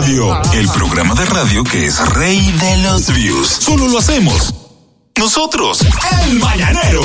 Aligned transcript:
El 0.00 0.68
programa 0.68 1.12
de 1.16 1.24
radio 1.24 1.64
que 1.64 1.86
es 1.86 1.98
rey 2.10 2.52
de 2.52 2.78
los 2.84 3.12
views. 3.12 3.48
Solo 3.48 3.88
lo 3.88 3.98
hacemos 3.98 4.54
nosotros, 5.18 5.80
el 6.22 6.38
Mañanero. 6.38 7.02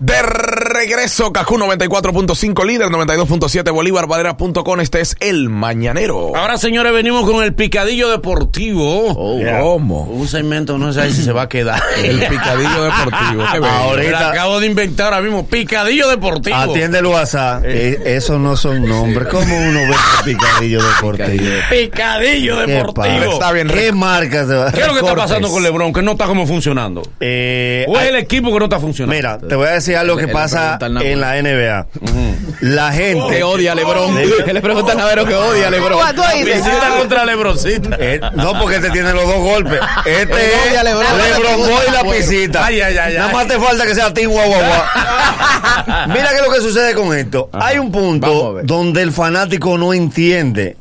De 0.00 0.22
regreso, 0.22 1.32
Cajú 1.32 1.58
94.5 1.58 2.64
líder, 2.64 2.86
92.7 2.88 3.72
Bolívar, 3.72 4.06
Badera.com. 4.06 4.80
Este 4.80 5.00
es 5.00 5.16
el 5.18 5.48
Mañanero. 5.48 6.36
Ahora, 6.36 6.56
señores, 6.56 6.92
venimos 6.92 7.28
con 7.28 7.42
el 7.42 7.52
picadillo 7.52 8.08
deportivo. 8.08 9.08
Oh, 9.08 9.40
¿Cómo? 9.60 10.04
Un 10.04 10.28
segmento, 10.28 10.78
no 10.78 10.92
sé 10.92 11.10
si 11.12 11.24
se 11.24 11.32
va 11.32 11.42
a 11.42 11.48
quedar. 11.48 11.82
El 11.98 12.20
picadillo 12.20 12.84
deportivo. 12.84 13.44
Qué. 13.50 13.58
Ahorita 13.66 14.30
acabo 14.30 14.60
de 14.60 14.66
inventar 14.68 15.06
ahora 15.12 15.20
mismo. 15.20 15.46
Picadillo 15.48 16.08
deportivo. 16.08 16.54
Atiende 16.56 16.98
el 17.00 17.06
WhatsApp. 17.06 17.64
Eh, 17.66 18.00
esos 18.04 18.38
no 18.38 18.56
son 18.56 18.86
nombres. 18.86 19.26
¿Cómo 19.28 19.56
uno 19.56 19.80
ve 19.80 19.96
picadillo 20.24 20.80
deportivo? 20.80 21.44
Picadillo 21.70 22.64
¿Qué 22.64 22.72
deportivo. 22.72 23.32
Está 23.32 23.50
bien. 23.50 23.66
¿Qué 23.66 23.90
marca 23.92 24.46
se 24.46 24.54
va? 24.54 24.70
¿Qué 24.70 24.80
es 24.80 24.86
lo 24.86 24.92
que 24.94 25.00
está 25.00 25.16
pasando 25.16 25.50
con 25.50 25.60
LeBron? 25.60 25.92
Que 25.92 26.02
no 26.02 26.12
está 26.12 26.26
como 26.26 26.46
funcionando. 26.46 27.02
Eh, 27.18 27.84
¿O 27.88 27.96
es 27.96 28.02
hay- 28.02 28.08
el 28.10 28.16
equipo 28.16 28.52
que 28.52 28.58
no 28.60 28.64
está 28.66 28.78
funcionando? 28.78 29.16
Mira, 29.16 29.38
te 29.38 29.56
voy 29.56 29.66
a 29.66 29.70
decir 29.72 29.87
algo 29.96 30.16
Le- 30.16 30.20
que 30.22 30.26
le 30.28 30.32
pasa 30.32 30.78
en 30.80 31.20
la 31.20 31.36
NBA. 31.42 31.86
La 32.60 32.92
gente. 32.92 33.36
Que 33.36 33.42
odia 33.44 33.72
a 33.72 33.74
Lebron. 33.74 34.16
Que 34.44 34.52
le 34.52 34.60
pregunta 34.60 34.92
a 34.92 34.96
Navero 34.96 35.24
que 35.26 35.34
odia 35.34 35.68
a 35.68 35.70
Lebron. 35.70 35.98
Visita 36.44 36.96
contra 36.98 37.24
LeBroncita. 37.24 37.96
Eh, 37.98 38.20
no, 38.34 38.58
porque 38.58 38.76
este 38.76 38.90
tiene 38.90 39.12
los 39.12 39.24
dos 39.26 39.36
golpes. 39.38 39.80
Este 40.06 40.22
es 40.46 40.68
odia 40.68 40.80
a 40.80 40.84
LeBron. 40.84 41.04
LeBron 41.18 41.60
Boy 41.68 41.84
y 41.88 41.92
la 41.92 42.02
pisita. 42.12 42.66
Ay, 42.66 42.80
ay, 42.80 42.96
ay, 42.96 43.14
Nada 43.14 43.32
más 43.32 43.46
te 43.46 43.58
falta 43.58 43.86
que 43.86 43.94
sea 43.94 44.12
Team 44.12 44.30
Guau 44.30 44.46
Guau 44.48 44.60
Guau. 44.60 44.82
Mira 46.08 46.28
qué 46.30 46.36
es 46.36 46.42
lo 46.42 46.52
que 46.52 46.60
sucede 46.60 46.94
con 46.94 47.16
esto. 47.16 47.50
Hay 47.52 47.78
un 47.78 47.88
a 47.88 47.92
punto 47.92 48.60
donde 48.62 49.02
el 49.02 49.12
fanático 49.12 49.76
no 49.78 49.92
entiende. 49.92 50.76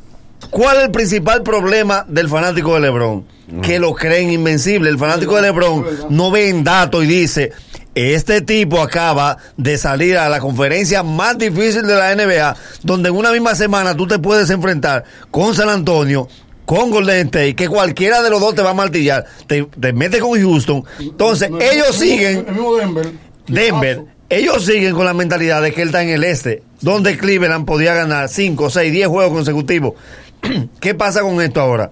¿Cuál 0.50 0.78
es 0.78 0.84
el 0.84 0.92
principal 0.92 1.44
problema 1.44 2.06
del 2.08 2.30
fanático 2.30 2.74
de 2.76 2.80
LeBron? 2.82 3.26
Que 3.62 3.80
lo 3.80 3.94
creen 3.94 4.30
invencible. 4.30 4.90
El 4.90 4.98
fanático 4.98 5.36
de 5.36 5.42
LeBron 5.44 5.86
no 6.10 6.32
ve 6.32 6.50
en 6.50 6.64
datos 6.64 7.04
y 7.04 7.08
dice, 7.08 7.52
este 7.98 8.42
tipo 8.42 8.80
acaba 8.80 9.38
de 9.58 9.78
salir 9.80 10.18
a 10.18 10.30
la 10.30 10.40
conferencia 10.40 11.02
más 11.02 11.36
difícil 11.38 11.82
de 11.88 11.96
la 11.96 12.16
NBA, 12.16 12.56
donde 12.84 13.10
en 13.10 13.16
una 13.16 13.32
misma 13.32 13.56
semana 13.56 13.98
tú 13.98 14.06
te 14.06 14.20
puedes 14.20 14.52
enfrentar 14.52 15.04
con 15.32 15.56
San 15.56 15.68
Antonio, 15.68 16.28
con 16.66 16.92
Golden 16.92 17.26
State, 17.26 17.56
que 17.56 17.68
cualquiera 17.68 18.22
de 18.22 18.30
los 18.30 18.40
dos 18.40 18.54
te 18.54 18.62
va 18.62 18.70
a 18.70 18.76
martillar. 18.76 19.26
Te, 19.48 19.64
te 19.64 19.94
metes 19.94 20.22
con 20.22 20.40
Houston. 20.40 20.84
Entonces, 21.00 21.50
ellos 21.60 21.96
siguen... 21.96 22.46
El 22.48 22.54
mismo 22.54 22.76
Denver. 22.76 23.12
Denver, 23.48 24.04
ellos 24.30 24.66
siguen 24.66 24.94
con 24.94 25.06
la 25.06 25.16
mentalidad 25.16 25.64
de 25.64 25.72
que 25.72 25.82
él 25.82 25.88
está 25.88 26.04
en 26.04 26.10
el 26.10 26.24
este, 26.24 26.62
donde 26.82 27.18
Cleveland 27.18 27.66
podía 27.66 27.96
ganar 27.96 28.30
5, 28.30 28.70
6, 28.70 28.92
10 28.92 29.08
juegos 29.08 29.34
consecutivos. 29.34 29.94
¿Qué 30.80 30.94
pasa 30.94 31.22
con 31.22 31.42
esto 31.42 31.62
ahora? 31.62 31.90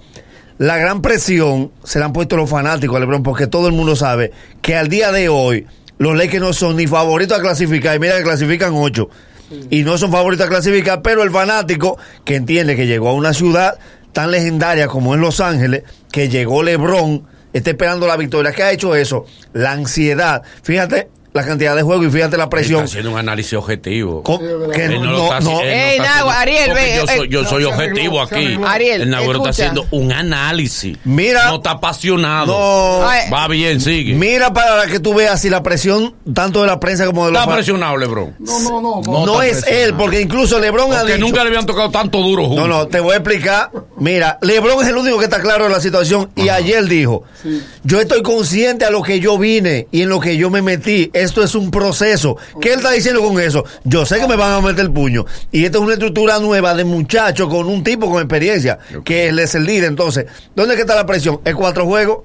La 0.58 0.78
gran 0.78 1.02
presión 1.02 1.72
se 1.84 2.00
la 2.00 2.06
han 2.06 2.14
puesto 2.14 2.38
los 2.38 2.50
fanáticos 2.50 2.96
a 2.96 3.00
LeBron 3.00 3.24
porque 3.24 3.48
todo 3.48 3.68
el 3.68 3.74
mundo 3.74 3.96
sabe 3.96 4.32
que 4.62 4.76
al 4.76 4.88
día 4.88 5.12
de 5.12 5.30
hoy 5.30 5.66
los 5.98 6.16
Lakers 6.16 6.42
no 6.42 6.54
son 6.54 6.78
ni 6.78 6.88
favoritos 6.88 7.38
a 7.38 7.42
clasificar 7.42 7.96
y 7.96 8.00
mira 8.00 8.18
que 8.18 8.24
clasifican 8.24 8.74
8 8.74 9.10
y 9.70 9.84
no 9.84 9.98
son 9.98 10.12
favoritos 10.12 10.46
a 10.46 10.50
clasificar, 10.50 11.02
pero 11.02 11.24
el 11.24 11.32
fanático 11.32 11.98
que 12.24 12.36
entiende 12.36 12.76
que 12.76 12.88
llegó 12.88 13.10
a 13.10 13.14
una 13.14 13.34
ciudad 13.34 13.78
tan 14.12 14.32
legendaria 14.32 14.88
como 14.88 15.14
es 15.14 15.22
Los 15.22 15.40
Ángeles, 15.40 15.84
que 16.12 16.30
llegó 16.30 16.64
LeBron, 16.64 17.24
está 17.54 17.72
esperando 17.72 18.08
la 18.08 18.18
victoria. 18.18 18.52
¿Qué 18.54 18.64
ha 18.64 18.72
hecho 18.72 18.96
eso? 18.96 19.26
La 19.54 19.74
ansiedad. 19.74 20.42
Fíjate 20.64 21.10
la 21.36 21.46
cantidad 21.46 21.76
de 21.76 21.82
juegos 21.82 22.08
y 22.08 22.10
fíjate 22.10 22.38
la 22.38 22.46
Está 22.46 22.50
presión. 22.50 22.84
haciendo 22.86 23.12
un 23.12 23.18
análisis 23.18 23.54
objetivo. 23.54 24.24
Que 24.74 24.86
Él 24.86 25.02
no, 25.02 25.12
lo 25.12 25.24
está 25.26 25.42
no, 25.42 25.60
él 25.62 25.68
Ey, 25.68 25.98
no 26.00 26.06
está 26.06 26.40
Ariel, 26.40 26.68
porque 26.68 26.82
ve, 26.82 26.96
yo 26.96 27.06
soy, 27.08 27.30
yo 27.30 27.44
soy 27.46 27.64
no, 27.64 27.70
se 27.70 27.76
objetivo 27.76 28.22
arregló, 28.22 28.58
aquí. 28.58 28.60
Ariel, 28.66 29.02
el 29.02 29.10
Nagüero 29.10 29.40
está 29.40 29.50
haciendo 29.50 29.86
un 29.92 30.14
análisis. 30.14 30.98
Mira- 31.04 31.48
No 31.50 31.56
está 31.58 31.72
apasionado. 31.72 32.48
No. 33.02 33.06
Ay, 33.08 33.30
Va 33.30 33.50
bien, 33.50 33.82
sigue. 33.82 34.14
Mira 34.14 34.54
para 34.54 34.88
que 34.88 35.02
tú 35.02 35.14
veas 35.14 35.42
si 35.42 35.50
la 35.50 35.62
presión, 35.62 36.16
tanto 36.34 36.62
de 36.62 36.68
la 36.68 36.80
prensa 36.80 37.06
como 37.06 37.26
de 37.26 37.34
los 37.34 37.42
Está 37.42 37.54
presionado, 37.54 37.98
Lebron. 37.98 38.34
No, 38.40 38.60
no, 38.62 38.82
no. 38.82 39.02
No, 39.02 39.26
No 39.26 39.42
es 39.42 39.58
está 39.58 39.70
él, 39.72 39.94
porque 39.96 40.22
incluso 40.22 40.58
LeBron 40.58 40.94
ha 40.94 41.00
Porque 41.00 41.16
dicho. 41.16 41.26
nunca 41.26 41.44
le 41.44 41.50
habían 41.50 41.66
tocado 41.66 41.92
tanto 41.92 42.20
duro 42.20 42.44
No, 42.44 42.48
juntos. 42.48 42.68
no, 42.70 42.88
te 42.88 43.02
voy 43.02 43.12
a 43.14 43.18
explicar. 43.18 43.72
Mira, 43.98 44.38
LeBron 44.42 44.82
es 44.84 44.88
el 44.88 44.96
único 44.96 45.18
que 45.18 45.26
está 45.26 45.42
claro 45.42 45.66
de 45.66 45.70
la 45.70 45.82
situación 45.82 46.30
y 46.36 46.48
ayer 46.48 46.86
dijo, 46.86 47.24
yo 47.84 48.00
estoy 48.00 48.22
consciente 48.24 48.86
a 48.86 48.90
lo 48.90 49.02
que 49.02 49.20
yo 49.20 49.38
vine 49.38 49.88
y 49.92 50.04
en 50.04 50.10
lo 50.10 50.22
que 50.22 50.38
yo 50.38 50.50
me 50.50 50.62
metí. 50.62 51.12
Esto 51.26 51.44
es 51.44 51.56
un 51.56 51.72
proceso. 51.72 52.38
¿Qué 52.62 52.70
él 52.74 52.78
está 52.78 52.92
diciendo 52.92 53.22
con 53.22 53.40
eso? 53.40 53.66
Yo 53.84 54.06
sé 54.06 54.20
que 54.20 54.28
me 54.28 54.36
van 54.36 54.54
a 54.54 54.62
meter 54.62 54.86
el 54.86 54.92
puño. 54.92 55.26
Y 55.52 55.66
esta 55.66 55.80
es 55.80 55.84
una 55.84 55.94
estructura 55.94 56.40
nueva 56.40 56.74
de 56.76 56.86
muchachos 56.86 57.50
con 57.50 57.68
un 57.68 57.84
tipo 57.84 58.10
con 58.10 58.22
experiencia, 58.22 58.80
que 59.04 59.30
él 59.30 59.40
es 59.40 59.56
el 59.56 59.66
líder. 59.66 59.86
Entonces, 59.86 60.26
¿dónde 60.56 60.74
es 60.74 60.78
que 60.78 60.82
está 60.82 60.96
la 60.96 61.06
presión? 61.06 61.42
¿Es 61.44 61.56
cuatro 61.56 61.86
juegos? 61.86 62.20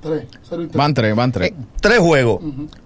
Tres. 0.00 0.24
Cero 0.48 0.62
y 0.62 0.66
tres. 0.66 0.76
Van 0.76 0.94
tres, 0.94 1.14
van 1.16 1.32
tres. 1.32 1.52
Tres 1.80 1.98
juegos. 1.98 2.40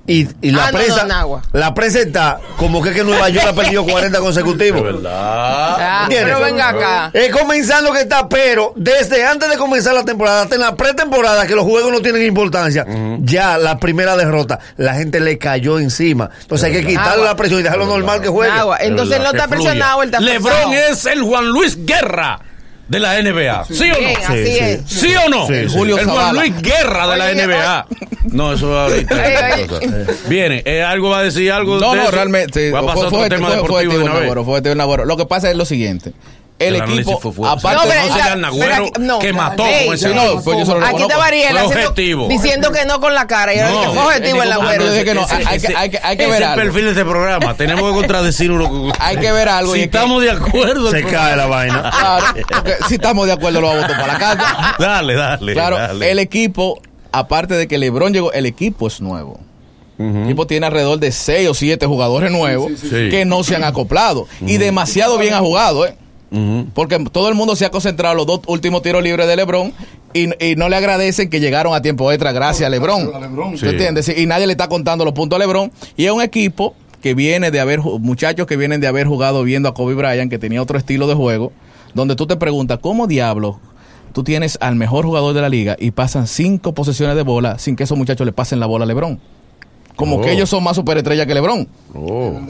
Y, 0.07 0.27
y 0.41 0.51
la 0.51 0.67
Ah, 0.69 0.73
no, 0.73 1.07
no, 1.07 1.43
la 1.53 1.75
prensa 1.75 2.01
está 2.01 2.41
como 2.57 2.83
que, 2.83 2.93
que 2.93 3.05
Nueva 3.05 3.29
York 3.29 3.47
ha 3.49 3.53
perdido 3.53 3.85
40 3.85 4.19
consecutivos. 4.21 4.83
ah, 5.07 6.01
¿Entiendes? 6.05 6.35
pero 6.35 6.45
venga 6.45 6.69
acá. 6.71 7.11
Es 7.13 7.31
comenzando 7.31 7.93
que 7.93 8.01
está, 8.01 8.29
pero 8.29 8.73
desde 8.77 9.25
antes 9.27 9.49
de 9.51 9.57
comenzar 9.57 9.95
la 9.95 10.05
temporada, 10.05 10.43
hasta 10.43 10.55
en 10.55 10.63
la 10.63 10.75
pretemporada, 10.77 11.47
que 11.47 11.55
los 11.55 11.65
juegos 11.65 11.93
no 11.93 12.01
tienen 12.01 12.23
importancia, 12.23 12.87
ya 13.21 13.59
la 13.59 13.79
primera 13.79 14.17
derrota, 14.17 14.59
la 14.77 14.95
gente 14.95 15.21
le 15.21 15.39
cayó 15.39 15.79
encima. 15.79 16.31
Entonces 16.41 16.67
hay 16.69 16.73
que 16.73 16.87
quitarle 16.87 17.13
Agua. 17.13 17.25
la 17.27 17.37
presión 17.37 17.61
y 17.61 17.63
dejarlo 17.63 17.87
normal 17.87 18.21
que 18.21 18.29
juegue. 18.29 18.53
Agua. 18.53 18.79
Entonces 18.81 19.19
no 19.21 19.27
está 19.27 19.49
presionado, 19.49 20.03
está 20.03 20.21
Lebron 20.21 20.73
es 20.73 21.05
el 21.07 21.23
Juan 21.23 21.47
Luis 21.49 21.79
Guerra 21.85 22.41
de 22.93 23.01
la 23.01 23.21
NBA. 23.21 23.65
¿Sí, 23.65 23.91
o 23.91 24.01
no? 24.01 24.09
así 24.29 24.45
sí. 24.47 24.59
es. 24.61 24.81
¿Sí 24.87 25.15
o 25.17 25.29
no? 25.29 25.47
Sí, 25.49 25.55
el 25.55 25.71
sí. 25.71 25.77
Julio 25.77 25.97
Juan 25.97 26.07
Zavala. 26.07 26.41
Luis 26.41 26.63
Guerra 26.63 27.09
de 27.09 27.17
la 27.17 27.33
NBA. 27.35 27.87
No, 28.31 28.53
eso 28.53 28.79
ahorita. 28.79 29.27
Es 29.57 29.65
otra 29.69 29.81
cosa. 29.81 30.13
Viene, 30.29 30.63
eh, 30.65 30.81
¿algo 30.83 31.11
va 31.11 31.19
a 31.19 31.23
decir 31.25 31.51
algo 31.51 31.81
No, 31.81 31.91
de 31.91 31.97
no, 31.97 32.03
eso? 32.05 32.13
realmente. 32.13 32.71
Va 32.71 32.79
a 32.79 32.83
pasar 32.83 32.95
fue- 32.95 33.07
otro 33.09 33.19
fue- 33.19 33.29
tema 33.29 33.47
fue- 33.49 33.57
fue 33.57 33.63
deportivo 33.83 33.93
de 33.99 34.05
una 34.75 34.85
vez. 34.87 35.07
Lo 35.07 35.17
que 35.17 35.27
pasa 35.27 35.51
es 35.51 35.57
lo 35.57 35.65
siguiente. 35.65 36.13
El, 36.69 36.77
El 36.77 36.83
equipo, 36.83 37.19
fue 37.21 37.33
fuerte. 37.33 37.59
aparte 37.59 37.77
No, 37.77 37.89
pero 37.93 38.07
no 38.09 38.15
sería 38.15 38.33
el 38.35 38.41
Nagüero 38.41 38.87
no. 39.01 39.19
que 39.19 39.33
mató 39.33 39.67
Ey, 39.67 39.87
con 39.87 39.95
ese 39.95 40.09
Sí, 40.09 40.15
no, 40.15 40.41
pues 40.43 40.59
yo 40.59 40.67
solo 40.67 40.81
lo 40.81 40.87
Aquí 40.87 41.03
haciendo- 41.63 41.67
objetivo. 41.67 42.29
diciendo 42.29 42.73
que 42.73 42.85
no 42.85 43.01
con 43.01 43.15
la 43.15 43.27
cara. 43.27 43.55
Y 43.55 43.59
No, 43.59 43.81
que 43.83 43.89
fue 43.89 44.03
objetivo 44.07 44.43
yo 44.45 44.93
dije 44.93 45.05
que 45.05 45.15
no, 45.15 45.23
Ese- 45.25 45.35
hay 45.47 45.61
que- 45.61 45.77
hay 45.77 45.91
que- 45.91 46.01
hay 46.03 46.17
que 46.17 46.25
ver 46.27 46.35
es 46.35 46.39
el 46.41 46.45
algo. 46.45 46.63
perfil 46.65 46.85
de 46.85 46.91
este 46.91 47.05
programa. 47.05 47.55
Tenemos 47.57 47.83
que 47.91 47.97
contradecir 47.97 48.51
uno 48.51 48.93
Hay 48.99 49.17
que 49.17 49.33
ver 49.33 49.49
algo. 49.49 49.73
Si 49.75 49.81
y 49.81 49.83
estamos 49.83 50.23
de 50.23 50.31
acuerdo. 50.31 50.91
el 50.95 51.03
Se 51.05 51.11
cae 51.11 51.37
la 51.37 51.47
vaina. 51.47 51.91
Claro, 52.03 52.25
porque 52.49 52.75
si 52.89 52.95
estamos 52.95 53.27
de 53.27 53.33
acuerdo, 53.33 53.61
lo 53.61 53.69
vamos 53.69 53.85
a 53.85 53.89
para 53.89 54.07
la 54.07 54.19
casa. 54.19 54.77
Dale, 54.79 55.15
dale. 55.15 55.53
Claro, 55.53 55.77
dale. 55.79 56.11
el 56.11 56.19
equipo, 56.19 56.81
aparte 57.13 57.55
de 57.55 57.69
que 57.69 57.79
LeBron 57.79 58.13
llegó, 58.13 58.33
el 58.33 58.47
equipo 58.47 58.87
es 58.89 59.01
nuevo. 59.01 59.39
El 59.99 60.25
equipo 60.25 60.47
tiene 60.49 60.67
alrededor 60.67 60.99
de 60.99 61.13
6 61.13 61.49
o 61.49 61.55
7 61.55 61.87
jugadores 61.87 62.33
nuevos 62.33 62.73
sí. 62.81 62.89
que 63.11 63.25
no 63.25 63.45
se 63.45 63.55
han 63.55 63.63
acoplado. 63.63 64.27
Y 64.45 64.57
demasiado 64.57 65.17
bien 65.17 65.33
ha 65.35 65.39
jugado, 65.39 65.87
¿eh? 65.87 65.97
Porque 66.75 66.99
todo 67.13 67.29
el 67.29 67.35
mundo 67.35 67.55
se 67.57 67.65
ha 67.67 67.71
concentrado 67.71 68.13
en 68.13 68.17
los 68.19 68.27
dos 68.27 68.41
últimos 68.47 68.83
tiros 68.83 69.03
libres 69.03 69.27
de 69.27 69.37
LeBron 69.37 69.73
y, 70.15 70.45
y 70.45 70.57
no 70.57 70.69
le 70.69 70.77
agradecen 70.77 71.29
que 71.29 71.41
llegaron 71.41 71.75
a 71.75 71.83
tiempo 71.83 72.11
extra 72.11 72.33
gracias 72.33 72.67
a 72.67 72.71
LeBron. 72.71 73.15
A 73.15 73.21
LeBron. 73.21 73.57
¿Tú 73.57 73.67
entiendes? 73.67 74.09
Y 74.17 74.27
nadie 74.27 74.47
le 74.47 74.53
está 74.53 74.69
contando 74.69 75.05
los 75.05 75.13
puntos 75.15 75.37
a 75.37 75.41
LeBron. 75.41 75.71
Y 75.97 76.07
es 76.07 76.11
un 76.13 76.23
equipo 76.23 76.75
que 77.03 77.15
viene 77.15 77.51
de 77.51 77.61
haber, 77.61 77.81
muchachos 77.81 78.47
que 78.47 78.57
vienen 78.57 78.81
de 78.81 78.87
haber 78.87 79.07
jugado 79.07 79.43
viendo 79.43 79.69
a 79.69 79.75
Kobe 79.75 79.95
Bryant, 79.95 80.31
que 80.31 80.39
tenía 80.39 80.63
otro 80.63 80.79
estilo 80.79 81.07
de 81.07 81.15
juego, 81.15 81.53
donde 81.95 82.17
tú 82.17 82.27
te 82.27 82.37
preguntas, 82.37 82.79
¿cómo 82.81 83.07
diablos 83.07 83.57
tú 84.13 84.23
tienes 84.25 84.57
al 84.61 84.77
mejor 84.77 85.05
jugador 85.05 85.35
de 85.35 85.41
la 85.41 85.49
liga 85.49 85.77
y 85.79 85.91
pasan 85.91 86.27
cinco 86.27 86.73
posesiones 86.75 87.17
de 87.17 87.23
bola 87.23 87.59
sin 87.59 87.77
que 87.77 87.85
esos 87.85 87.99
muchachos 87.99 88.25
le 88.27 88.33
pasen 88.33 88.61
la 88.61 88.67
bola 88.67 88.85
a 88.85 88.87
LeBron? 88.87 89.19
Como 89.97 90.17
Oh. 90.17 90.21
que 90.23 90.33
ellos 90.33 90.49
son 90.49 90.63
más 90.65 90.77
superestrellas 90.77 91.27
que 91.27 91.35
LeBron. 91.35 91.69
Oh. 91.95 92.41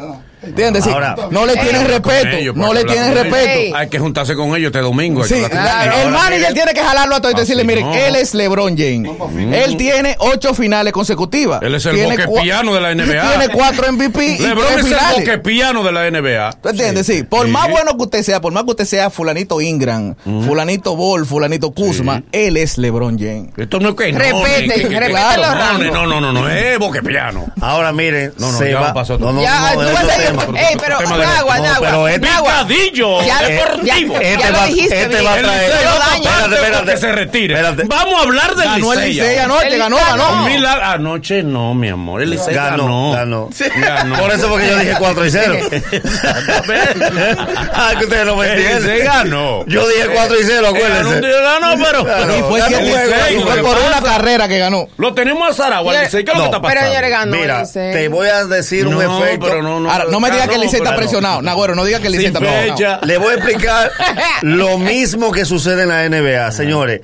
¿Entiendes? 0.42 0.84
Sí, 0.84 0.91
Ahora- 0.91 1.14
no 1.30 1.47
le 1.47 1.54
con 1.54 1.66
respeto. 1.86 2.36
ellos, 2.36 2.56
no 2.56 2.72
le 2.75 2.80
ellos. 2.80 3.14
respeto. 3.14 3.77
Hay 3.77 3.89
que 3.89 3.98
juntarse 3.98 4.34
con 4.34 4.48
ellos 4.56 4.66
este 4.66 4.80
domingo. 4.80 5.24
Sí, 5.24 5.34
el 5.34 6.10
manager 6.10 6.53
tiene 6.53 6.74
que 6.74 6.80
jalarlo 6.83 7.15
a 7.16 7.21
todo 7.21 7.30
y 7.33 7.34
decirle, 7.34 7.65
miren, 7.65 7.86
no. 7.86 7.94
él 7.94 8.16
es 8.16 8.34
LeBron 8.34 8.77
James. 8.77 9.10
Él 9.53 9.77
tiene 9.77 10.16
ocho 10.18 10.54
finales 10.54 10.92
consecutivas. 10.92 11.62
Él 11.62 11.74
es 11.74 11.86
el 11.86 11.94
Tiene 11.94 12.27
boque 12.27 12.41
piano 12.42 12.74
de 12.74 12.80
la 12.80 12.91
NBA. 12.94 13.28
Tiene 13.39 13.48
cuatro 13.54 13.92
MVP 13.92 14.24
y 14.24 14.39
LeBron 14.39 14.66
tres 14.66 14.78
es 14.78 14.84
el 14.84 14.94
finales. 14.98 15.18
boque 15.21 15.39
piano 15.39 15.84
de 15.84 15.92
la 15.92 16.10
NBA. 16.10 16.53
¿Tú 16.60 16.68
entiendes? 16.71 17.06
Sí. 17.06 17.22
Por 17.22 17.47
Sí. 17.47 17.53
más 17.53 17.71
bueno 17.71 17.97
que 17.97 18.03
usted 18.03 18.22
sea, 18.22 18.41
por 18.41 18.53
más 18.53 18.65
que 18.65 18.71
usted 18.71 18.84
sea 18.84 19.10
fulanito 19.10 19.60
Ingram, 19.60 20.15
fulanito 20.24 20.97
Ball, 20.97 21.24
fulanito 21.27 21.71
Kuzma, 21.72 22.22
él 22.33 22.56
es 22.56 22.78
LeBron 22.78 23.18
James. 23.18 23.50
Esto 23.56 23.78
no 23.80 23.91
es 23.91 23.95
que 23.95 24.12
claro, 24.12 25.42
los 25.42 25.92
no, 25.92 26.06
no, 26.06 26.06
no, 26.06 26.21
no, 26.21 26.33
no, 26.33 26.48
es 26.48 26.78
boque 26.78 27.03
piano. 27.03 27.47
Ahora 27.60 27.92
miren, 27.92 28.33
No, 28.38 28.50
no, 28.50 28.59
se 28.59 28.71
ya 28.72 28.92
pasó 28.92 29.18
todo. 29.18 29.33
Tema. 30.39 30.61
Ey, 30.61 30.77
pero 30.81 30.99
Tema 30.99 31.17
de- 31.19 31.27
Nagua, 31.27 31.57
no, 31.59 31.63
Nagua. 31.65 31.89
pero 31.89 32.09
es 32.09 32.21
Nagua. 32.21 32.53
Picadillo 32.67 33.23
Ya, 33.25 33.39
deportivo. 33.43 33.84
ya- 33.84 33.97
Este 33.99 34.39
ya 34.43 34.51
lo 34.51 34.59
va- 34.59 34.67
dijiste, 34.67 35.03
este 35.03 35.21
va 35.23 35.33
a 35.33 35.37
traer- 35.39 35.71
Espérate, 35.73 36.55
espérate, 36.55 36.97
se 36.97 37.13
retire. 37.13 37.55
Espérate. 37.55 37.83
Vamos 37.87 38.15
a 38.21 38.23
hablar 38.25 38.55
del 38.57 38.65
Ganó 38.65 38.93
el 38.93 38.99
anoche, 38.99 39.33
El 39.69 39.79
ganó, 39.79 39.97
ganó. 39.97 40.83
Anoche 40.83 41.43
no, 41.43 41.75
mi 41.75 41.89
amor. 41.89 42.23
El 42.23 42.31
Licey 42.31 42.55
Ganó, 42.55 43.11
ganó. 43.13 43.13
ganó. 43.13 43.49
Ganó. 43.77 44.19
Por 44.19 44.31
eso 44.33 44.49
porque 44.49 44.69
yo 44.69 44.77
dije 44.79 44.95
4 44.99 45.27
y 45.27 45.31
0. 45.31 45.55
ah, 47.75 47.93
que 47.99 48.05
ustedes 48.05 48.27
no 48.27 48.37
me 48.37 48.47
El 48.47 48.53
entienden. 48.53 48.83
Licey 48.93 49.05
ganó. 49.07 49.65
Yo 49.67 49.87
dije 49.89 50.09
4 50.15 50.41
y 50.41 50.45
0, 50.45 50.63
Ganó, 50.63 50.71
un 50.71 50.77
acuérdense. 50.77 51.43
ganó, 51.43 51.84
pero. 51.84 52.01
Y 52.03 52.43
fue, 52.43 52.61
y 52.61 53.39
por 53.63 53.79
¿Qué 53.79 53.87
una 53.87 54.03
carrera 54.03 54.49
que 54.49 54.59
ganó. 54.59 54.89
Lo 54.97 55.15
tenemos 55.15 55.51
a 55.51 55.55
Saragua, 55.55 55.95
el 55.97 56.05
Licey. 56.05 56.25
¿Qué 56.25 56.31
es 56.33 56.37
lo 56.39 56.45
que 56.45 56.51
No, 56.51 56.57
está 56.57 56.69
Pero 56.69 56.87
señores, 56.87 57.11
ganó 57.11 57.37
Mira, 57.37 57.65
te 57.73 58.09
voy 58.09 58.29
a 58.29 58.45
decir 58.45 58.87
un 58.87 58.95
No, 58.99 59.25
efecto. 59.25 59.47
pero 59.47 59.63
no, 59.63 59.81
no. 59.81 59.91
Ahora, 59.91 60.05
no 60.11 60.21
me 60.22 60.30
digas 60.30 60.48
que 60.48 60.54
el 60.54 60.60
Licey 60.63 60.80
está 60.80 60.97
presionado. 60.97 61.42
Nagüero, 61.42 61.74
no 61.74 61.84
digas 61.84 62.01
que 62.01 62.10
Sin 62.10 62.21
está 62.22 62.39
presionado. 62.39 63.07
Le 63.07 63.19
voy 63.19 63.33
a 63.33 63.34
explicar 63.34 63.91
lo 64.42 64.78
mismo 64.78 65.33
que 65.33 65.45
sucede 65.45 65.83
en 65.83 65.89
la 65.89 66.09
NBA, 66.09 66.51
señores. 66.53 67.01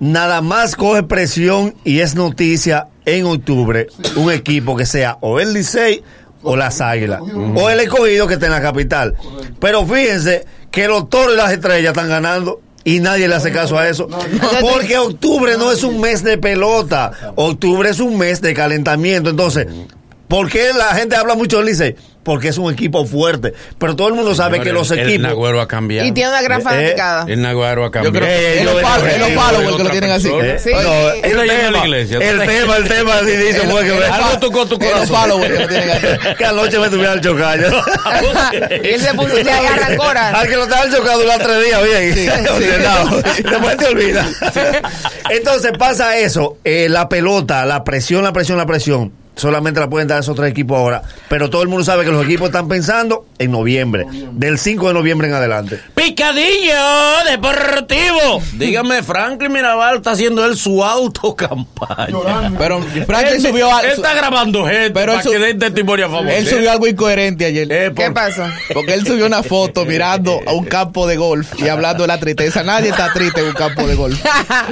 Nada 0.00 0.40
más 0.40 0.74
coge 0.74 1.04
presión 1.04 1.74
y 1.84 2.00
es 2.00 2.16
noticia 2.16 2.88
en 3.04 3.24
octubre 3.24 3.86
un 4.16 4.32
equipo 4.32 4.76
que 4.76 4.86
sea 4.86 5.18
o 5.20 5.38
el 5.38 5.52
Licey 5.54 6.02
o 6.42 6.56
las 6.56 6.80
Águilas 6.80 7.20
o 7.54 7.70
el 7.70 7.80
escogido 7.80 8.26
que 8.26 8.34
está 8.34 8.46
en 8.46 8.52
la 8.52 8.60
capital. 8.60 9.14
Pero 9.60 9.86
fíjense 9.86 10.44
que 10.72 10.88
los 10.88 11.08
toros 11.08 11.34
y 11.34 11.36
las 11.36 11.52
estrellas 11.52 11.92
están 11.92 12.08
ganando. 12.08 12.60
Y 12.84 12.98
nadie 12.98 13.28
le 13.28 13.36
hace 13.36 13.52
caso 13.52 13.78
a 13.78 13.88
eso. 13.88 14.08
Porque 14.60 14.98
octubre 14.98 15.56
no 15.56 15.70
es 15.70 15.84
un 15.84 16.00
mes 16.00 16.24
de 16.24 16.36
pelota. 16.36 17.12
Octubre 17.36 17.88
es 17.88 18.00
un 18.00 18.18
mes 18.18 18.40
de 18.40 18.54
calentamiento. 18.54 19.30
Entonces, 19.30 19.68
¿por 20.26 20.50
qué 20.50 20.72
la 20.76 20.92
gente 20.96 21.14
habla 21.14 21.36
mucho 21.36 21.58
del 21.58 21.66
Licey? 21.66 21.94
Porque 22.24 22.48
es 22.48 22.58
un 22.58 22.72
equipo 22.72 23.04
fuerte. 23.04 23.52
Pero 23.78 23.96
todo 23.96 24.06
el 24.08 24.14
mundo 24.14 24.32
sabe 24.34 24.60
que 24.60 24.72
los 24.72 24.90
El- 24.92 25.00
El 25.00 25.08
equipos. 25.08 25.22
Nagüero 25.28 25.60
ha 25.60 25.66
cambiado. 25.66 26.06
Y 26.06 26.12
tiene 26.12 26.30
una 26.30 26.40
gran 26.42 26.60
Eh, 26.60 26.64
fanaticada. 26.64 27.24
El 27.28 27.42
Naguaro 27.42 27.82
ha 27.82 27.86
Yo 27.86 27.90
cambiado. 27.90 28.18
creo 28.18 28.28
que 28.28 28.60
Eh, 28.60 28.64
yo 28.64 28.72
los 28.74 28.82
palos, 28.82 29.08
eh, 29.08 29.16
yo 29.18 29.68
el 29.70 29.76
que 29.76 29.82
lo 29.84 29.90
tienen 29.90 30.10
así. 30.12 30.28
Eh, 30.28 30.56
Sí. 30.62 30.70
no, 30.72 30.78
el, 31.10 31.16
Está 31.16 31.26
yendo 31.28 31.40
a 31.42 31.44
la 31.46 31.54
tema, 31.72 31.78
iglesia. 31.86 32.18
el 32.18 32.38
tema, 32.46 32.76
el 32.76 32.88
tema, 32.88 33.14
así 33.16 33.30
dice, 33.36 33.60
fue 33.62 33.84
que 33.84 34.04
Algo 34.04 34.38
tocó 34.38 34.66
tu 34.66 34.74
Es 34.76 34.80
los 34.82 34.90
corazón. 34.92 35.16
palos 35.16 35.40
que 35.40 35.48
lo 35.48 35.66
tienen 35.68 35.90
así. 35.90 36.06
que 36.38 36.44
anoche 36.44 36.78
me 36.78 36.88
tuvieron 36.90 37.20
chocando. 37.20 37.66
Y 38.84 38.88
él 38.88 39.00
se 39.00 39.14
puso, 39.14 39.36
se 39.36 39.50
arrancó 39.50 40.02
ahora. 40.04 40.28
Al 40.30 40.46
que 40.48 40.56
lo 40.56 40.62
estaban 40.64 40.90
chocando 40.92 41.22
durante 41.22 41.44
tres 41.44 41.64
días, 41.66 41.82
bien. 41.82 42.14
Sí, 42.14 42.28
sí. 43.36 43.42
Después 43.42 43.76
te 43.76 43.86
olvidas. 43.86 44.26
Entonces 45.30 45.72
pasa 45.78 46.18
eso. 46.18 46.58
eh, 46.64 46.86
la 46.88 47.08
pelota, 47.08 47.64
la 47.66 47.82
presión, 47.84 48.22
la 48.22 48.32
presión, 48.32 48.58
la 48.58 48.66
presión. 48.66 49.12
Solamente 49.34 49.80
la 49.80 49.88
pueden 49.88 50.06
dar 50.08 50.20
esos 50.20 50.36
tres 50.36 50.50
equipos 50.50 50.76
ahora. 50.78 51.02
Pero 51.28 51.48
todo 51.48 51.62
el 51.62 51.68
mundo 51.68 51.84
sabe 51.84 52.04
que 52.04 52.10
los 52.10 52.24
equipos 52.24 52.46
están 52.48 52.68
pensando 52.68 53.26
en 53.38 53.50
noviembre. 53.50 54.06
Del 54.32 54.58
5 54.58 54.88
de 54.88 54.94
noviembre 54.94 55.28
en 55.28 55.34
adelante. 55.34 55.80
Picadillo 55.94 56.74
deportivo. 57.30 58.42
Dígame, 58.54 59.02
Franklin 59.02 59.50
Mirabal 59.52 59.96
está 59.96 60.10
haciendo 60.12 60.44
él 60.44 60.56
su 60.56 60.84
autocampaña. 60.84 62.52
Pero 62.58 62.80
Franklin 63.06 63.34
Él- 63.36 63.40
subió 63.42 63.68
él 63.80 63.86
a- 63.86 63.92
está 63.92 64.14
grabando 64.14 64.66
gente 64.66 64.90
Pero 64.90 65.12
para 65.12 65.18
él 65.18 65.22
su- 65.24 65.30
que 65.30 65.38
den 65.38 65.58
testimonio 65.58 66.06
a 66.06 66.10
favor. 66.10 66.28
Él 66.30 66.46
subió 66.48 66.70
algo 66.70 66.86
incoherente 66.86 67.46
ayer. 67.46 67.70
Eh, 67.72 67.90
por- 67.90 68.04
¿Qué 68.04 68.10
pasa? 68.10 68.52
Porque 68.74 68.94
él 68.94 69.06
subió 69.06 69.26
una 69.26 69.42
foto 69.42 69.84
mirando 69.84 70.40
a 70.46 70.52
un 70.52 70.64
campo 70.66 71.06
de 71.06 71.16
golf 71.16 71.48
y 71.58 71.68
hablando 71.68 72.02
de 72.04 72.08
la 72.08 72.20
tristeza. 72.20 72.62
Nadie 72.62 72.90
está 72.90 73.12
triste 73.12 73.40
en 73.40 73.48
un 73.48 73.54
campo 73.54 73.86
de 73.86 73.94
golf. 73.94 74.22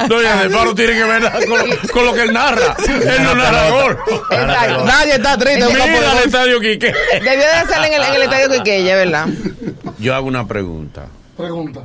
No, 0.09 0.23
y 0.23 0.27
además 0.27 0.65
no 0.67 0.75
tiene 0.75 0.93
que 0.93 1.05
ver 1.05 1.23
con, 1.49 1.69
lo- 1.69 1.77
con 1.93 2.05
lo 2.07 2.12
que 2.15 2.23
él 2.23 2.33
narra. 2.33 2.77
Él 2.87 3.23
no 3.25 3.35
narra 3.35 3.71
gol. 3.71 3.99
Nadie 4.85 5.12
está 5.14 5.37
triste 5.38 5.61
en 5.61 5.67
un 5.67 5.73
campo 5.73 5.87
de 5.87 5.99
Mira 6.00 6.12
el 6.19 6.25
estadio 6.26 6.61
Quique. 6.61 6.93
Debió 7.12 7.31
de 7.32 7.61
estar 7.62 7.85
en 7.87 7.93
el, 7.93 8.02
en 8.02 8.14
el 8.14 8.23
estadio 8.23 8.49
Quiqueya, 8.50 8.97
¿verdad? 8.97 9.26
Yo 9.99 10.14
hago 10.14 10.26
una 10.26 10.47
pregunta. 10.47 11.06
Pregunta. 11.37 11.81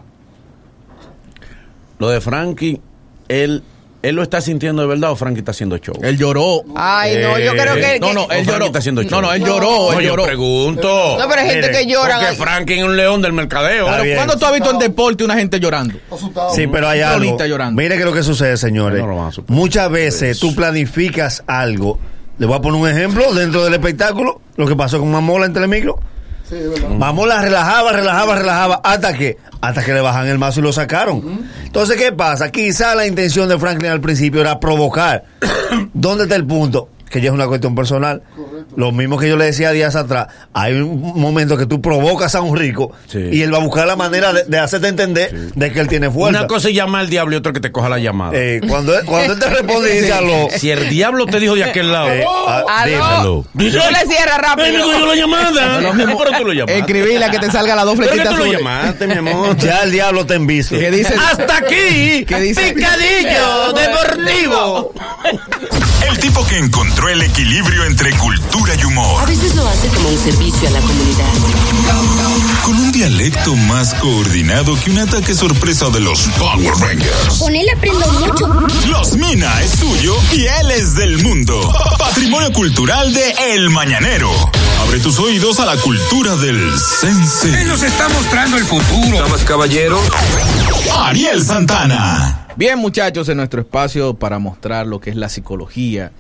Lo 1.98 2.10
de 2.10 2.20
Frankie, 2.20 2.82
él, 3.30 3.64
él 4.02 4.16
lo 4.16 4.22
está 4.22 4.42
sintiendo 4.42 4.82
de 4.82 4.88
verdad 4.90 5.12
o 5.12 5.16
Frankie 5.16 5.40
está 5.40 5.52
haciendo 5.52 5.78
show. 5.78 5.96
Él 6.02 6.18
lloró. 6.18 6.62
Ay, 6.76 7.18
no, 7.22 7.40
yo 7.40 7.54
creo 7.54 7.76
que. 7.76 8.00
No, 8.02 8.14
no, 8.14 8.28
él 8.30 8.46
lloró. 8.46 8.66
está 8.66 8.80
haciendo 8.80 9.02
No, 9.04 9.10
show. 9.10 9.22
no, 9.22 9.34
él 9.34 9.42
lloró, 9.44 9.92
No, 9.92 10.00
él 10.00 10.06
yo 10.06 10.10
lloró. 10.12 10.24
pregunto. 10.26 11.18
No, 11.18 11.28
pero 11.30 11.42
hay 11.42 11.50
gente 11.50 11.72
que 11.72 11.86
llora. 11.88 12.20
Porque 12.20 12.36
Frankie 12.36 12.74
es 12.80 12.84
un 12.84 12.98
león 12.98 13.22
del 13.22 13.32
mercadeo. 13.32 13.86
Está 13.90 14.02
bien. 14.02 14.18
¿Cuándo 14.18 14.38
tú 14.38 14.46
has 14.46 14.54
visto 14.54 14.72
en 14.72 14.80
deporte 14.80 15.24
una 15.24 15.36
gente 15.36 15.60
llorando? 15.60 15.98
Asustado. 16.12 16.54
Sí, 16.54 16.68
pero 16.68 16.90
hay 16.90 17.00
algo. 17.02 17.38
Llorando. 17.46 17.82
Mire 17.82 17.98
que 17.98 18.04
lo 18.04 18.12
que 18.14 18.24
sucede, 18.24 18.58
señores. 18.58 19.00
No 19.00 19.08
lo 19.08 19.16
van 19.16 19.28
a 19.28 19.32
superar. 19.32 19.58
Muchas 19.58 19.90
veces 19.90 20.38
tú 20.40 20.54
planificas 20.54 21.44
algo. 21.48 21.98
Le 22.38 22.46
voy 22.46 22.58
a 22.58 22.62
poner 22.62 22.82
un 22.82 22.90
ejemplo 22.90 23.34
dentro 23.34 23.64
del 23.64 23.74
espectáculo. 23.74 24.42
Lo 24.58 24.68
que 24.68 24.76
pasó 24.76 25.00
con 25.00 25.12
Mamola 25.12 25.46
en 25.46 25.54
Telemicro. 25.54 26.00
Sí. 26.50 26.56
Mamola 26.98 27.42
relajaba, 27.42 27.92
relajaba, 27.92 28.36
relajaba. 28.36 28.82
¿Hasta 28.84 29.14
que 29.14 29.38
Hasta 29.62 29.84
que 29.84 29.94
le 29.94 30.02
bajan 30.02 30.28
el 30.28 30.38
mazo 30.38 30.60
y 30.60 30.64
lo 30.64 30.74
sacaron. 30.74 31.48
Entonces, 31.64 31.98
¿qué 31.98 32.12
pasa? 32.12 32.52
Quizá 32.52 32.94
la 32.94 33.08
intención 33.08 33.50
de 33.50 33.58
Franklin 33.58 33.92
al 33.92 34.02
principio 34.02 34.42
era 34.42 34.60
provocar. 34.60 35.24
¿Dónde 35.94 36.24
está 36.24 36.36
el 36.36 36.46
punto? 36.46 36.90
Que 37.16 37.22
ya 37.22 37.30
es 37.30 37.34
una 37.34 37.48
cuestión 37.48 37.76
personal. 37.76 38.24
Lo 38.76 38.92
mismo 38.92 39.18
que 39.18 39.30
yo 39.30 39.38
le 39.38 39.46
decía 39.46 39.72
días 39.72 39.96
atrás. 39.96 40.28
Hay 40.52 40.74
un 40.74 41.18
momento 41.18 41.56
que 41.58 41.66
tú 41.66 41.80
provocas 41.82 42.36
a 42.36 42.42
un 42.42 42.58
rico 42.58 42.92
Sí. 43.08 43.20
y 43.32 43.42
él 43.42 43.54
va 43.54 43.60
a 43.60 43.62
buscar 43.62 43.88
la 43.88 43.96
manera 43.96 44.34
de, 44.34 44.44
de 44.44 44.60
hacerte 44.60 44.90
entender 44.90 45.32
de 45.56 45.72
que 45.72 45.80
él 45.80 45.88
tiene 45.88 46.12
fuerza. 46.12 46.40
Una 46.40 46.48
cosa 46.48 46.68
es 46.68 46.76
llamar 46.76 47.00
al 47.02 47.10
diablo 47.10 47.36
y 47.36 47.38
otra 47.38 47.54
que 47.54 47.62
te 47.62 47.72
coja 47.72 47.88
la 47.88 48.00
llamada. 48.00 48.34
Eh, 48.36 48.60
cuando, 48.68 48.94
él, 49.00 49.06
cuando 49.06 49.32
él 49.32 49.40
te 49.40 49.50
responde 49.50 49.96
y 49.96 50.00
dice 50.02 50.12
aló. 50.14 50.50
Si 50.58 50.70
el 50.72 50.90
diablo 50.90 51.26
te 51.26 51.40
dijo 51.40 51.56
de 51.56 51.64
aquel 51.64 51.90
lado. 51.90 52.10
eh, 52.12 52.26
ah, 52.28 52.84
dímelo. 52.86 53.06
Aló. 53.06 53.46
Tú 53.58 53.64
le 53.64 53.72
cierras 53.72 53.88
Ay, 54.58 54.72
me 54.74 54.78
rápido. 54.78 54.84
cogió 54.92 55.06
la 55.06 55.16
llamada. 55.16 55.80
Lo 55.86 55.94
mismo, 55.94 56.18
Pero 56.18 56.38
tú 56.38 56.44
lo 56.48 56.52
llamaste. 56.54 56.80
Escribirle 56.80 57.24
a 57.24 57.32
que 57.32 57.40
te 57.40 57.50
salga 57.50 57.76
las 57.76 57.86
dos 57.86 57.96
Pero 57.98 58.10
flechitas 58.10 58.34
tú 58.34 58.38
lo 58.40 58.44
azules. 58.44 58.60
llamaste, 58.60 59.08
mi 59.08 59.14
amor. 59.14 59.56
Ya 59.66 59.84
el 59.84 59.92
diablo 59.92 60.26
te 60.26 60.34
envisto. 60.34 60.78
Que 60.78 60.92
dice, 60.92 61.14
Hasta 61.16 61.58
aquí. 61.60 62.26
¿Qué 62.26 62.40
dice? 62.42 62.74
Picadillo 62.74 63.72
deportivo. 63.74 64.94
El 66.08 66.20
tipo 66.20 66.46
que 66.46 66.58
encontró 66.58 67.10
el 67.10 67.22
equilibrio 67.22 67.84
entre 67.86 68.12
cultura 68.18 68.76
y 68.76 68.84
humor. 68.86 69.24
A 69.24 69.26
veces 69.26 69.56
lo 69.56 69.68
hace 69.68 69.88
como 69.88 70.10
un 70.10 70.18
servicio 70.18 70.68
a 70.68 70.72
la 70.72 70.80
comunidad. 70.80 71.26
Con 72.64 72.76
un 72.78 72.92
dialecto 72.92 73.56
más 73.56 73.94
coordinado 73.96 74.78
que 74.80 74.92
un 74.92 75.00
ataque 75.00 75.34
sorpresa 75.34 75.90
de 75.90 76.00
los 76.02 76.20
Power 76.38 76.74
Rangers. 76.80 77.40
Con 77.40 77.56
él 77.56 77.66
aprendo 77.76 78.12
mucho. 78.14 78.48
Los 78.88 79.14
Mina 79.14 79.62
es 79.62 79.72
suyo 79.80 80.16
y 80.32 80.46
él 80.46 80.72
es 80.72 80.96
del 80.96 81.24
mundo. 81.24 81.74
Patrimonio 81.98 82.54
cultural 82.54 83.14
de 83.14 83.54
El 83.54 83.70
Mañanero. 83.72 84.32
Abre 84.82 85.00
tus 85.00 85.18
oídos 85.20 85.60
a 85.60 85.66
la 85.66 85.78
cultura 85.78 86.36
del 86.36 86.72
sense. 86.80 87.62
Él 87.62 87.68
nos 87.68 87.82
está 87.82 88.08
mostrando 88.10 88.58
el 88.58 88.66
futuro. 88.66 89.18
Damas, 89.18 89.44
caballero. 89.44 90.00
Ariel 90.98 91.44
Santana. 91.44 92.45
Bien, 92.58 92.80
muchachos, 92.80 93.28
en 93.28 93.38
nuestro 93.38 93.60
espacio 93.62 94.14
para 94.14 94.40
mostrar 94.40 94.88
lo 94.88 95.02
que 95.02 95.10
es 95.10 95.18
la 95.18 95.28
psicología 95.28 96.12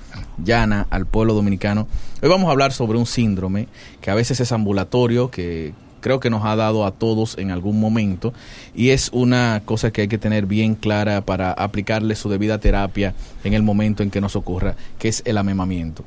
llana 0.43 0.85
al 0.89 1.05
pueblo 1.05 1.33
dominicano, 1.33 1.87
hoy 2.21 2.27
vamos 2.27 2.49
a 2.49 2.51
hablar 2.51 2.73
sobre 2.73 2.97
un 2.97 3.05
síndrome 3.05 3.69
que 4.01 4.11
a 4.11 4.15
veces 4.15 4.41
es 4.41 4.51
ambulatorio, 4.51 5.31
que 5.31 5.73
creo 6.01 6.19
que 6.19 6.29
nos 6.29 6.43
ha 6.43 6.57
dado 6.57 6.85
a 6.85 6.91
todos 6.91 7.37
en 7.37 7.51
algún 7.51 7.79
momento, 7.79 8.33
y 8.75 8.89
es 8.89 9.11
una 9.13 9.61
cosa 9.63 9.92
que 9.92 10.01
hay 10.01 10.07
que 10.09 10.18
tener 10.18 10.45
bien 10.45 10.75
clara 10.75 11.21
para 11.21 11.54
aplicarle 11.54 12.15
su 12.15 12.30
debida 12.30 12.59
terapia 12.59 13.13
en 13.45 13.54
el 13.54 13.63
momento 13.63 14.04
en 14.04 14.11
que 14.11 14.19
nos 14.19 14.35
ocurra, 14.35 14.75
que 14.99 15.07
es 15.07 15.21
el 15.25 15.37
amemamiento. 15.37 16.04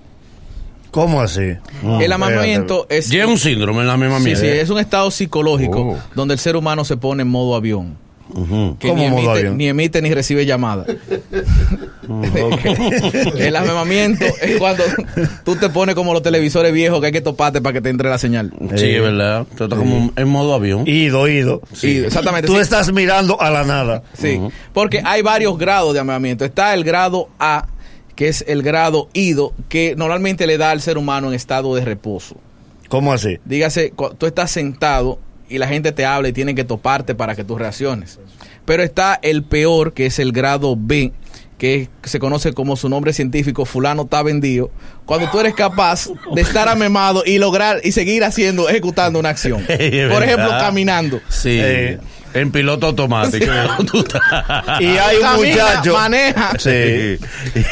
¿Cómo 0.91 1.23
así? 1.23 1.55
el 2.01 2.13
amamamiento 2.13 2.87
es... 2.91 3.09
Lleva 3.09 3.31
un 3.31 3.39
síndrome 3.39 3.83
la 3.85 3.97
misma 3.97 4.21
Sí, 4.21 4.37
sí, 4.37 4.47
es 4.47 4.69
un 4.69 4.79
estado 4.79 5.11
psicológico 5.11 5.81
Oh. 5.81 5.99
donde 6.15 6.35
el 6.35 6.41
ser 6.41 6.55
humano 6.57 6.85
se 6.85 6.99
pone 6.99 7.23
en 7.23 7.29
modo 7.29 7.55
avión. 7.57 7.97
Ujú. 8.35 8.77
que 8.79 8.89
¿Cómo 8.89 9.03
ni 9.03 9.09
modo 9.09 9.19
emite, 9.21 9.39
avión? 9.39 9.57
ni 9.57 9.69
emite 9.69 10.03
ni 10.03 10.13
recibe 10.13 10.45
llamadas. 10.47 10.87
el 13.39 13.57
amemamiento 13.57 14.25
es 14.41 14.59
cuando 14.59 14.85
tú 15.45 15.57
te 15.57 15.69
pones 15.69 15.95
como 15.95 16.13
los 16.13 16.23
televisores 16.23 16.73
viejos 16.73 17.01
que 17.01 17.07
hay 17.07 17.13
que 17.13 17.21
toparte 17.21 17.61
para 17.61 17.75
que 17.75 17.81
te 17.81 17.91
entre 17.91 18.09
la 18.09 18.19
señal. 18.19 18.53
Sí, 18.77 18.87
es 18.87 19.03
verdad. 19.03 19.47
Tú 19.57 19.65
estás 19.65 19.79
como 19.79 20.11
en 20.15 20.29
modo 20.29 20.55
avión. 20.55 20.85
Ido, 20.87 21.29
ido. 21.29 21.61
Sí, 21.73 21.99
exactamente. 21.99 22.47
Tú 22.47 22.55
sí. 22.55 22.61
estás 22.61 22.93
mirando 22.93 23.41
a 23.41 23.51
la 23.51 23.65
nada. 23.65 24.03
Sí, 24.15 24.41
porque 24.73 25.03
hay 25.05 25.23
varios 25.23 25.59
grados 25.59 25.95
de 25.95 26.01
amemamiento. 26.01 26.45
Está 26.45 26.75
el 26.75 26.85
grado 26.85 27.29
A, 27.39 27.67
que 28.15 28.29
es 28.29 28.45
el 28.49 28.63
grado 28.63 29.09
ido, 29.13 29.53
que 29.69 29.95
normalmente 29.97 30.47
le 30.47 30.57
da 30.57 30.71
al 30.71 30.81
ser 30.81 30.99
humano 30.99 31.29
en 31.29 31.35
estado 31.35 31.75
de 31.75 31.85
reposo. 31.85 32.37
¿Cómo 32.89 33.13
así? 33.13 33.39
Dígase, 33.45 33.93
tú 34.17 34.27
estás 34.27 34.51
sentado 34.51 35.19
y 35.49 35.59
la 35.59 35.69
gente 35.69 35.93
te 35.93 36.05
habla 36.05 36.29
y 36.29 36.33
tienen 36.33 36.57
que 36.57 36.65
toparte 36.65 37.15
para 37.15 37.35
que 37.35 37.45
tú 37.45 37.57
reacciones. 37.57 38.19
Pero 38.65 38.83
está 38.83 39.19
el 39.23 39.45
peor, 39.45 39.93
que 39.93 40.07
es 40.07 40.19
el 40.19 40.33
grado 40.33 40.77
B, 40.79 41.13
que 41.59 41.89
se 42.05 42.19
conoce 42.19 42.53
como 42.53 42.77
su 42.77 42.89
nombre 42.89 43.13
científico, 43.13 43.65
fulano 43.65 44.03
está 44.03 44.23
vendido, 44.23 44.71
cuando 45.05 45.31
tú 45.31 45.41
eres 45.41 45.55
capaz 45.55 46.09
de 46.35 46.41
estar 46.41 46.69
amemado 46.69 47.23
y 47.27 47.39
lograr 47.39 47.81
y 47.83 47.93
seguir 47.93 48.25
haciendo, 48.25 48.69
ejecutando 48.69 49.19
una 49.19 49.31
acción. 49.31 49.65
Por 49.67 50.23
ejemplo, 50.23 50.51
caminando. 50.61 51.21
Sí. 51.29 51.59
Eh, 51.61 51.99
En 52.35 52.51
piloto 52.53 52.87
automático. 52.89 53.47
Y 54.81 54.87
hay 54.87 55.17
un 55.17 55.23
Camina, 55.23 55.37
muchacho. 55.65 55.93
maneja. 55.95 56.53
Sí. 56.59 57.19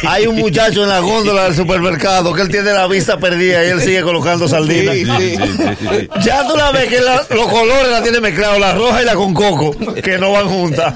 Hay 0.06 0.26
un 0.26 0.36
muchacho 0.36 0.82
en 0.82 0.88
la 0.88 1.00
góndola 1.00 1.44
del 1.44 1.54
supermercado 1.54 2.32
que 2.32 2.42
él 2.42 2.48
tiene 2.48 2.72
la 2.72 2.86
vista 2.86 3.18
perdida 3.18 3.64
y 3.64 3.68
él 3.68 3.80
sigue 3.80 4.02
colocando 4.02 4.48
sardinas. 4.48 4.94
Sí, 4.94 5.04
sí. 5.04 6.08
Ya 6.22 6.46
tú 6.48 6.56
la 6.56 6.70
ves 6.72 6.86
que 6.86 7.00
la- 7.00 7.25
los 7.30 7.46
colores 7.48 7.90
la 7.90 8.02
tiene 8.02 8.20
mezclados, 8.20 8.58
la 8.58 8.72
roja 8.75 9.02
y 9.02 9.04
la 9.04 9.14
con 9.14 9.34
coco, 9.34 9.76
que 10.02 10.18
no 10.18 10.32
van 10.32 10.48
juntas. 10.48 10.94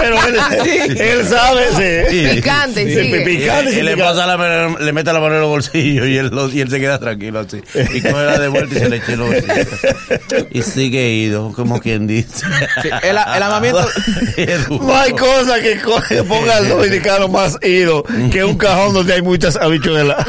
Pero 0.00 0.16
él, 0.26 0.96
él 1.00 1.26
sabe, 1.26 1.66
sí. 2.10 2.36
Picante, 2.36 2.84
Sí, 2.86 2.94
sigue. 3.02 3.20
picante, 3.20 3.70
Y 3.70 3.74
sí, 3.74 3.82
le 3.82 3.92
picante. 3.94 4.02
pasa 4.14 4.26
la 4.26 4.36
mano- 4.36 4.78
le 4.78 4.92
mete 4.92 5.12
la 5.12 5.20
mano 5.20 5.34
en 5.36 5.40
los 5.40 5.50
bolsillos 5.50 6.06
y 6.06 6.16
él, 6.18 6.28
lo- 6.32 6.50
y 6.50 6.60
él 6.60 6.70
se 6.70 6.80
queda 6.80 6.98
tranquilo 6.98 7.40
así. 7.40 7.60
Y 7.94 8.00
coge 8.02 8.24
la 8.24 8.38
de 8.38 8.48
vuelta 8.48 8.74
y 8.74 8.78
se 8.78 8.88
le 8.88 8.96
echa 8.96 9.12
los 9.16 9.28
bolsillos. 9.28 9.68
Y 10.50 10.62
sigue 10.62 11.08
ido, 11.10 11.52
como 11.52 11.80
quien 11.80 12.06
dice. 12.06 12.44
Sí, 13.02 13.08
el, 13.08 13.16
el 13.16 13.42
amamiento. 13.42 13.86
No 14.70 14.96
hay 14.96 15.12
cosa 15.12 15.60
que, 15.60 15.76
ponga 16.24 16.56
al 16.56 16.68
dominicano 16.68 17.28
más 17.28 17.58
ido 17.62 18.02
que 18.30 18.44
un 18.44 18.56
cajón 18.56 18.94
donde 18.94 19.14
hay 19.14 19.22
muchas 19.22 19.56
habichuelas. 19.56 20.24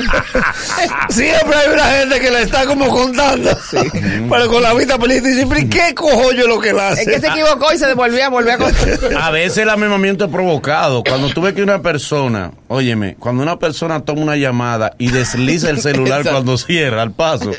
Siempre 1.10 1.56
hay 1.56 1.74
una 1.74 1.86
gente 1.86 2.20
que 2.20 2.32
le 2.32 2.42
está 2.44 2.66
como 2.66 2.88
contando. 2.90 3.50
Pero 4.30 4.48
con 4.50 4.62
la 4.62 4.74
vista 4.74 4.98
pelita 4.98 5.28
dice, 5.28 5.46
"¿Pero 5.48 5.62
¿y 5.62 5.70
qué 5.70 5.94
cojo 5.96 6.32
yo 6.34 6.48
lo 6.48 6.60
que 6.60 6.74
la 6.74 6.90
hace? 6.90 7.02
Es 7.02 7.08
que 7.08 7.20
se 7.20 7.28
equivocó 7.28 7.74
y 7.74 7.78
se 7.78 7.88
devolvió 7.88 8.26
a 8.26 8.30
volver 8.30 8.54
a 8.54 8.58
contar. 8.58 9.18
A 9.18 9.32
veces 9.32 9.60
el 9.60 9.70
amemamiento 9.70 10.26
es 10.26 10.32
provocado. 10.32 11.04
Cuando 11.04 11.30
tú 11.30 11.42
ves 11.42 11.54
que 11.54 11.64
una 11.64 11.82
persona, 11.82 12.52
óyeme, 12.68 13.16
cuando 13.16 13.44
una 13.44 13.60
persona 13.60 14.02
toma 14.04 14.22
una 14.22 14.36
llamada 14.36 14.94
y 14.98 15.12
desliza 15.12 15.70
el 15.70 15.82
celular 15.82 16.24
cuando 16.24 16.58
cierra 16.58 17.02
al 17.02 17.12
paso, 17.12 17.52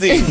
Sí. 0.00 0.22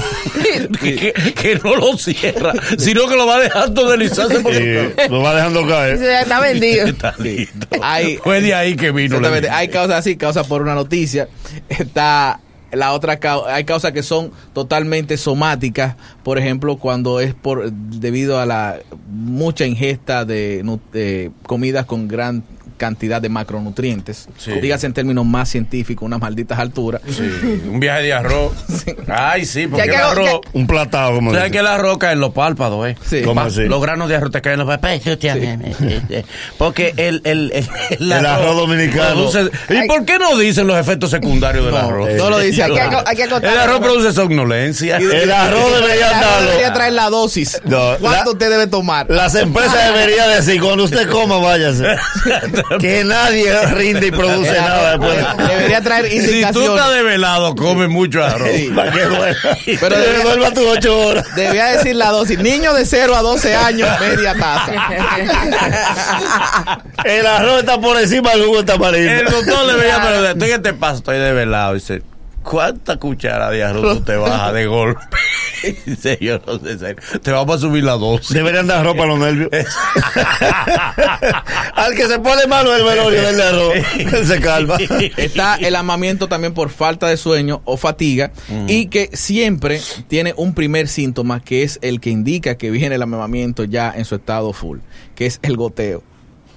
que, 1.35 1.59
no 1.63 1.75
lo 1.75 1.97
cierra, 1.97 2.53
sino 2.77 3.07
que 3.07 3.15
lo 3.15 3.25
va 3.25 3.39
dejando 3.39 3.89
deslizarse 3.89 4.39
por 4.41 4.53
Sí, 4.53 4.63
lo 5.09 5.21
va 5.21 5.35
dejando 5.35 5.65
caer. 5.67 5.95
Está 6.01 6.39
vendido. 6.39 6.85
Está 6.87 7.15
lindo. 7.17 7.67
Hay- 7.81 8.17
Fue 8.17 8.41
de 8.41 8.53
ahí 8.53 8.75
que 8.75 8.91
vino. 8.91 9.19
la 9.19 9.27
Exactamente. 9.27 9.49
Hay 9.49 9.67
causas 9.69 9.97
así, 9.97 10.17
causas 10.17 10.45
por 10.47 10.61
una 10.61 10.75
noticia. 10.75 11.27
Está 11.69 12.39
la 12.71 12.91
otra 12.91 13.19
hay 13.47 13.63
causas 13.63 13.91
que 13.93 14.03
son 14.03 14.31
totalmente 14.53 15.17
somáticas, 15.17 15.95
por 16.23 16.37
ejemplo, 16.37 16.77
cuando 16.77 17.19
es 17.21 17.33
por 17.33 17.71
debido 17.71 18.39
a 18.39 18.45
la 18.45 18.79
mucha 19.09 19.65
ingesta 19.65 20.25
de, 20.25 20.61
de 20.91 21.31
comidas 21.43 21.85
con 21.85 22.07
gran 22.07 22.43
cantidad 22.77 23.21
de 23.21 23.29
macronutrientes, 23.29 24.27
Sí. 24.37 24.51
dígase 24.61 24.85
en 24.85 24.93
términos 24.93 25.25
más 25.25 25.49
científicos, 25.49 26.05
unas 26.05 26.19
malditas 26.19 26.59
alturas. 26.59 27.01
Sí, 27.09 27.23
un 27.69 27.79
viaje 27.79 28.03
de 28.03 28.13
arroz. 28.13 28.51
Ay, 29.07 29.45
sí, 29.45 29.67
porque 29.67 29.89
el 29.89 29.95
arroz. 29.95 30.41
Un 30.53 30.67
platado, 30.67 31.15
como 31.15 31.31
¿Sabes 31.31 31.43
dice. 31.45 31.51
que 31.53 31.59
el 31.59 31.67
arroz 31.67 31.97
cae 31.97 32.13
en 32.13 32.19
los 32.19 32.33
párpados, 32.33 32.87
eh? 32.87 32.95
Sí. 33.05 33.21
¿Cómo 33.23 33.41
así? 33.41 33.63
Los 33.65 33.81
granos 33.81 34.09
de 34.09 34.15
arroz 34.15 34.31
te 34.31 34.41
caen 34.41 34.59
en 34.59 34.67
los 34.67 34.77
párpados. 34.77 35.01
Porque 36.57 36.93
el, 36.97 37.21
el, 37.23 37.51
el, 37.53 37.67
El 37.99 38.11
arroz 38.25 38.55
dominicano. 38.57 39.15
produce- 39.29 39.49
¿Y 39.69 39.87
por 39.87 40.05
qué 40.05 40.17
no 40.19 40.37
dicen 40.37 40.67
los 40.67 40.77
efectos 40.77 41.09
secundarios 41.11 41.65
del 41.65 41.73
No, 41.73 41.79
arroz? 41.79 42.09
no 42.15 42.29
lo 42.29 42.39
dice 42.39 42.63
Hay 42.63 42.73
que, 42.73 42.81
hay. 42.81 43.21
El 43.41 43.57
arroz 43.59 43.79
produce 43.79 44.11
somnolencia. 44.13 44.97
El 44.97 45.31
arroz 45.31 45.73
debería 45.81 46.07
El 46.07 46.13
arroz 46.13 46.21
darlo. 46.31 46.49
debería 46.49 46.73
traer 46.73 46.93
la 46.93 47.09
dosis. 47.09 47.61
No, 47.65 47.95
¿Cuánto 47.99 48.25
la- 48.25 48.31
usted 48.31 48.49
debe 48.49 48.67
tomar? 48.67 49.05
Las 49.09 49.35
empresas 49.35 49.93
deberían 49.93 50.29
decir, 50.29 50.61
cuando 50.61 50.83
usted 50.85 51.09
coma, 51.09 51.37
váyase. 51.37 51.85
que 52.79 53.03
nadie 53.03 53.53
rinde 53.67 54.07
y 54.07 54.11
produce 54.11 54.53
nada 54.59 54.91
después. 54.97 55.47
debería 55.49 55.81
traer 55.81 56.09
Si 56.09 56.43
tú 56.51 56.61
estás 56.61 56.91
desvelado, 56.93 57.55
come 57.55 57.87
mucho 57.87 58.23
arroz. 58.23 58.49
Sí. 58.53 58.71
Para 58.75 58.91
que 58.91 59.01
duerma. 59.03 59.37
Pero 59.79 59.97
debería- 59.97 60.23
duerma 60.23 60.51
tus 60.51 60.65
ocho 60.65 60.99
horas. 61.07 61.35
Debía 61.35 61.65
decir 61.67 61.95
la 61.95 62.09
dosis. 62.11 62.39
Niño 62.39 62.73
de 62.73 62.85
0 62.85 63.15
a 63.15 63.21
12 63.21 63.55
años, 63.55 63.89
media 63.99 64.33
taza. 64.33 64.71
El 67.03 67.25
arroz 67.25 67.59
está 67.59 67.79
por 67.79 67.97
encima 67.99 68.31
del 68.31 68.45
jugo 68.45 68.57
de 68.57 68.63
tamarindo. 68.63 69.11
El 69.11 69.25
doctor 69.29 69.65
le 69.65 69.73
veía, 69.75 70.01
pero 70.03 70.21
de- 70.33 70.45
¿qué 70.47 70.59
te 70.59 70.73
pasa? 70.73 70.97
Estoy 70.97 71.17
desvelado. 71.19 71.73
Dice, 71.75 72.01
¿cuánta 72.43 72.97
cuchara 72.97 73.49
de 73.49 73.63
arroz 73.63 73.81
tú 73.97 74.01
te 74.03 74.15
bajas 74.15 74.53
de 74.53 74.65
golpe? 74.65 75.01
Yo 76.19 76.39
no 76.45 76.59
sé, 76.59 76.77
serio. 76.77 77.01
Te 77.21 77.31
vamos 77.31 77.55
a 77.55 77.59
subir 77.59 77.83
la 77.83 77.93
dosis. 77.93 78.33
Deberían 78.33 78.67
dar 78.67 78.85
ropa 78.85 79.03
a 79.03 79.07
los 79.07 79.19
nervios. 79.19 79.49
Al 81.75 81.95
que 81.95 82.07
se 82.07 82.19
pone 82.19 82.47
malo 82.47 82.75
el 82.75 82.83
velorio 82.83 83.21
del 83.21 83.41
arroz, 83.41 83.73
se 84.27 84.39
calma. 84.39 84.77
Está 85.17 85.55
el 85.55 85.75
amamiento 85.75 86.27
también 86.27 86.53
por 86.53 86.69
falta 86.69 87.07
de 87.07 87.17
sueño 87.17 87.61
o 87.65 87.77
fatiga 87.77 88.31
y 88.67 88.87
que 88.87 89.09
siempre 89.13 89.81
tiene 90.07 90.33
un 90.37 90.53
primer 90.53 90.87
síntoma 90.87 91.43
que 91.43 91.63
es 91.63 91.79
el 91.81 91.99
que 91.99 92.09
indica 92.09 92.57
que 92.57 92.71
viene 92.71 92.95
el 92.95 93.01
amamamiento 93.01 93.63
ya 93.63 93.93
en 93.95 94.05
su 94.05 94.15
estado 94.15 94.53
full, 94.53 94.79
que 95.15 95.25
es 95.25 95.39
el 95.41 95.57
goteo. 95.57 96.03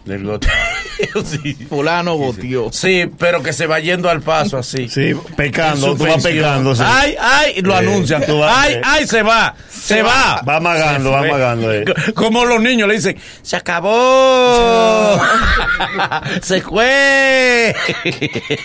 Del 0.09 0.25
goteo, 0.25 0.51
sí. 1.25 1.55
Fulano 1.69 2.15
goteó. 2.17 2.71
Sí, 2.73 3.09
pero 3.19 3.43
que 3.43 3.53
se 3.53 3.67
va 3.67 3.79
yendo 3.79 4.09
al 4.09 4.23
paso 4.23 4.57
así. 4.59 4.89
Sí, 4.89 5.15
pecando, 5.37 5.95
tú 5.95 6.07
vas 6.07 6.23
pecando. 6.23 6.75
sí. 6.75 6.83
Ay, 6.85 7.15
ay, 7.21 7.61
lo 7.63 7.75
Eh, 7.75 7.79
anuncian. 7.79 8.25
tú 8.25 8.39
vas- 8.39 8.55
ay, 8.57 8.73
eh. 8.75 8.81
ay, 8.85 9.07
se 9.07 9.23
va, 9.23 9.55
se 9.71 10.03
va. 10.03 10.41
Va 10.49 10.57
amagando, 10.57 11.11
Se 11.11 11.15
va 11.15 11.19
fue. 11.21 11.29
amagando. 11.29 11.73
eh. 11.75 11.85
Como 12.15 12.45
los 12.47 12.61
niños 12.61 12.89
le 12.89 12.95
dicen, 12.95 13.17
se 13.43 13.57
acabó. 13.57 15.21
se 16.43 16.61
fue. 16.63 17.75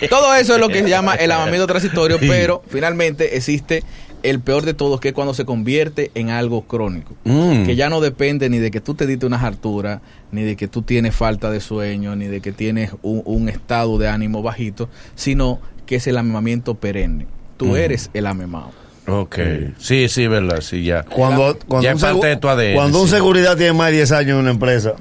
Todo 0.09 0.33
eso 0.35 0.53
es 0.55 0.59
lo 0.59 0.69
que 0.69 0.81
se 0.83 0.89
llama 0.89 1.15
el 1.15 1.31
amamiento 1.31 1.67
transitorio, 1.67 2.19
pero 2.19 2.63
finalmente 2.69 3.35
existe 3.35 3.83
el 4.23 4.39
peor 4.39 4.65
de 4.65 4.73
todos, 4.73 4.99
que 4.99 5.09
es 5.09 5.13
cuando 5.13 5.33
se 5.33 5.45
convierte 5.45 6.11
en 6.15 6.29
algo 6.29 6.63
crónico. 6.63 7.15
Mm. 7.25 7.65
Que 7.65 7.75
ya 7.75 7.89
no 7.89 8.01
depende 8.01 8.49
ni 8.49 8.57
de 8.57 8.71
que 8.71 8.81
tú 8.81 8.95
te 8.95 9.05
diste 9.05 9.25
unas 9.25 9.43
harturas, 9.43 10.01
ni 10.31 10.41
de 10.43 10.55
que 10.55 10.67
tú 10.67 10.81
tienes 10.81 11.15
falta 11.15 11.51
de 11.51 11.59
sueño, 11.61 12.15
ni 12.15 12.25
de 12.25 12.41
que 12.41 12.51
tienes 12.51 12.91
un, 13.01 13.21
un 13.25 13.49
estado 13.49 13.97
de 13.97 14.07
ánimo 14.07 14.41
bajito, 14.41 14.89
sino 15.15 15.59
que 15.85 15.97
es 15.97 16.07
el 16.07 16.17
amamamiento 16.17 16.75
perenne. 16.75 17.27
Tú 17.57 17.75
eres 17.75 18.09
el 18.13 18.25
amemado. 18.25 18.71
Ok. 19.07 19.37
Sí, 19.77 20.07
sí, 20.07 20.27
verdad, 20.27 20.61
sí, 20.61 20.83
ya. 20.83 21.03
Cuando, 21.03 21.57
cuando, 21.67 21.83
Ya 21.83 21.93
un, 21.93 21.99
parte 21.99 22.27
de 22.27 22.37
tu 22.37 22.47
ADN, 22.47 22.73
cuando 22.73 23.01
un 23.01 23.07
sí. 23.07 23.15
seguridad 23.15 23.57
tiene 23.57 23.73
más 23.73 23.87
de 23.87 23.97
10 23.97 24.11
años 24.13 24.29
en 24.31 24.37
una 24.37 24.51
empresa, 24.51 24.93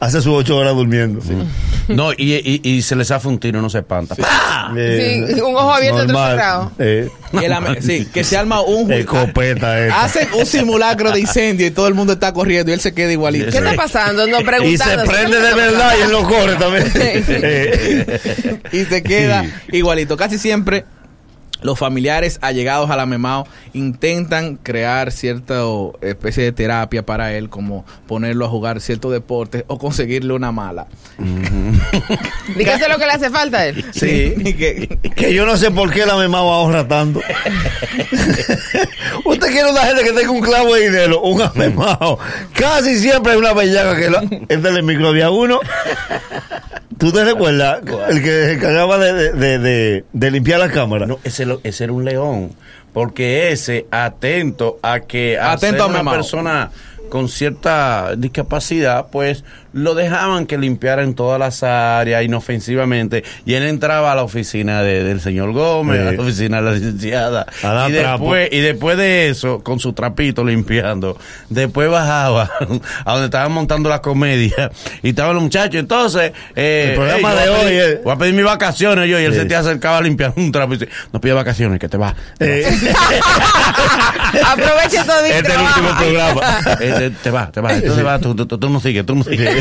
hace 0.00 0.20
sus 0.20 0.32
8 0.34 0.56
horas 0.56 0.74
durmiendo. 0.74 1.20
No, 1.96 2.12
y, 2.12 2.34
y, 2.34 2.60
y 2.62 2.82
se 2.82 2.96
les 2.96 3.10
hace 3.10 3.28
un 3.28 3.38
tiro 3.38 3.58
y 3.58 3.62
no 3.62 3.70
se 3.70 3.78
espanta. 3.78 4.14
¡Pah! 4.14 4.72
Eh, 4.76 5.26
Sí, 5.34 5.40
un 5.40 5.54
ojo 5.54 5.72
abierto, 5.72 5.96
otro 6.02 6.12
normal. 6.12 6.30
cerrado. 6.30 6.72
Eh, 6.78 7.10
el 7.32 7.82
sí, 7.82 8.06
que 8.12 8.24
se 8.24 8.36
arma 8.36 8.60
un... 8.60 8.90
escopeta 8.92 9.80
esta. 9.86 10.04
Hacen 10.04 10.28
un 10.34 10.46
simulacro 10.46 11.10
de 11.12 11.20
incendio 11.20 11.66
y 11.66 11.70
todo 11.70 11.88
el 11.88 11.94
mundo 11.94 12.14
está 12.14 12.32
corriendo 12.32 12.70
y 12.70 12.74
él 12.74 12.80
se 12.80 12.94
queda 12.94 13.12
igualito. 13.12 13.50
¿Qué 13.50 13.58
está 13.58 13.74
pasando? 13.74 14.26
No 14.26 14.38
Y 14.64 14.76
se 14.78 14.98
prende 14.98 15.40
de 15.40 15.54
verdad 15.54 15.92
y 15.98 16.02
él 16.02 16.10
lo 16.10 16.22
corre 16.22 16.56
también. 16.56 16.90
Eh, 17.42 18.60
y 18.72 18.84
se 18.84 19.02
queda 19.02 19.44
igualito. 19.72 20.16
Casi 20.16 20.38
siempre 20.38 20.84
los 21.62 21.78
familiares 21.78 22.38
allegados 22.42 22.90
al 22.90 23.00
amemao 23.00 23.46
intentan 23.72 24.56
crear 24.56 25.12
cierta 25.12 25.62
especie 26.00 26.44
de 26.44 26.52
terapia 26.52 27.04
para 27.04 27.32
él, 27.34 27.48
como 27.48 27.84
ponerlo 28.06 28.46
a 28.46 28.48
jugar 28.48 28.80
ciertos 28.80 29.12
deportes 29.12 29.64
o 29.66 29.78
conseguirle 29.78 30.32
una 30.34 30.52
mala. 30.52 30.86
Dígase 32.56 32.88
lo 32.88 32.98
que 32.98 33.06
le 33.06 33.12
hace 33.12 33.30
falta 33.30 33.58
a 33.58 33.66
él. 33.66 33.84
Sí. 33.92 34.34
Que- 34.60 34.98
que 35.14 35.32
yo 35.34 35.46
no 35.46 35.56
sé 35.56 35.70
por 35.70 35.90
qué 35.92 36.04
la 36.06 36.16
memao 36.16 36.50
ahorra 36.52 36.86
tanto. 36.88 37.20
Usted 39.24 39.48
quiere 39.48 39.70
una 39.70 39.82
gente 39.82 40.02
que 40.04 40.12
tenga 40.12 40.30
un 40.30 40.40
clavo 40.40 40.74
de 40.74 40.82
dinero, 40.90 41.20
un 41.22 41.42
amemao. 41.42 42.18
Casi 42.54 42.98
siempre 42.98 43.32
hay 43.32 43.38
una 43.38 43.52
bellaca 43.52 43.96
que 43.98 44.10
la, 44.10 44.22
es 44.48 44.62
del 44.62 44.82
microbia 44.82 45.30
uno. 45.30 45.60
¿Tú 46.98 47.10
te 47.12 47.24
recuerdas? 47.24 47.80
El 48.10 48.22
que 48.22 48.28
se 48.28 48.52
encargaba 48.52 48.98
de, 48.98 49.12
de, 49.14 49.32
de, 49.32 49.58
de- 49.58 50.04
de 50.12 50.30
limpiar 50.30 50.60
la 50.60 50.70
cámara. 50.70 51.06
No, 51.06 51.18
ese, 51.24 51.46
lo- 51.50 51.60
ese 51.64 51.84
era 51.84 51.92
un 51.92 52.04
león. 52.04 52.52
Porque 52.92 53.52
ese, 53.52 53.86
atento 53.92 54.78
a 54.82 55.00
que 55.00 55.38
Atento 55.38 55.84
a 55.84 55.86
una 55.86 55.98
persona 56.10 56.70
con 57.08 57.28
cierta 57.28 58.14
discapacidad, 58.16 59.08
pues 59.12 59.44
lo 59.72 59.94
dejaban 59.94 60.46
que 60.46 60.58
limpiara 60.58 61.02
en 61.02 61.14
todas 61.14 61.38
las 61.38 61.62
áreas 61.62 62.22
inofensivamente. 62.24 63.24
Y 63.46 63.54
él 63.54 63.62
entraba 63.64 64.12
a 64.12 64.14
la 64.14 64.22
oficina 64.22 64.82
de- 64.82 65.04
del 65.04 65.20
señor 65.20 65.52
Gómez, 65.52 66.00
Sí. 66.00 66.06
a 66.08 66.12
la 66.12 66.22
oficina 66.22 66.56
de 66.58 66.62
la 66.62 66.72
licenciada. 66.72 67.46
A 67.62 67.68
dar 67.72 67.90
y, 67.90 67.94
trapo. 67.94 68.24
después, 68.24 68.48
y 68.52 68.60
después 68.60 68.96
de 68.98 69.28
eso, 69.28 69.60
con 69.62 69.78
su 69.80 69.92
trapito 69.92 70.44
limpiando, 70.44 71.16
después 71.48 71.88
bajaba 71.90 72.50
a 73.04 73.12
donde 73.12 73.26
estaban 73.26 73.52
montando 73.52 73.88
la 73.88 74.00
comedia 74.02 74.70
y 75.02 75.10
estaban 75.10 75.34
los 75.34 75.42
muchachos. 75.42 75.76
Entonces, 75.80 76.32
eh, 76.56 76.86
El 76.90 76.94
programa 76.96 77.34
de 77.34 77.44
a 77.48 77.52
hoy 77.52 77.64
pedir- 77.66 77.80
es- 77.82 78.04
Voy 78.04 78.12
a 78.12 78.16
pedir 78.16 78.34
mis 78.34 78.44
vacaciones 78.44 79.08
yo 79.08 79.20
y 79.20 79.24
él 79.24 79.32
Sí. 79.32 79.40
se 79.40 79.44
te 79.46 79.54
acercaba 79.56 80.00
limpiando 80.00 80.40
un 80.40 80.50
trapo 80.52 80.74
y 80.74 80.78
dice, 80.78 80.90
no 81.12 81.20
pide 81.20 81.32
vacaciones, 81.34 81.78
que 81.78 81.88
te 81.88 81.96
va. 81.96 82.14
Eh, 82.38 82.66
Aproveche 84.46 85.04
todo 85.04 85.24
el 85.24 85.32
este 85.32 85.48
es 85.52 85.54
el 85.58 85.60
último 85.62 85.88
programa. 85.98 86.40
Eh, 86.80 86.92
te, 86.98 87.10
te 87.10 87.30
va, 87.30 87.50
te 87.50 87.60
va, 87.60 87.74
tú 87.80 87.94
te 87.94 88.02
vas, 88.02 88.20
tú, 88.20 88.34
tú, 88.34 88.46
tú, 88.46 88.58
tú 88.58 88.70
no 88.70 88.80
sigues, 88.80 89.04
tú 89.06 89.14
no 89.14 89.24
sigues. 89.24 89.59